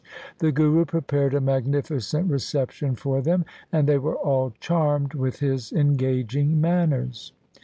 The 0.39 0.51
Guru 0.51 0.85
prepared 0.85 1.35
a 1.35 1.39
magnificent 1.39 2.31
reception 2.31 2.95
for 2.95 3.21
them, 3.21 3.45
and 3.71 3.87
they 3.87 3.99
were 3.99 4.15
all 4.15 4.51
charmed 4.59 5.13
with 5.13 5.41
his 5.41 5.71
engaging 5.71 6.59
manners. 6.59 7.33